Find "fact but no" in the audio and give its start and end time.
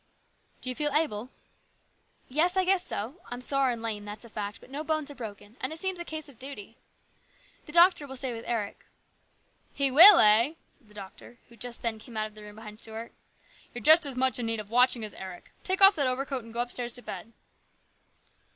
4.31-4.83